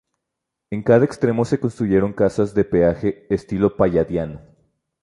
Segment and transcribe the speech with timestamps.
[0.71, 4.41] En cada extremo se construyeron casas de peaje de estilo palladiano.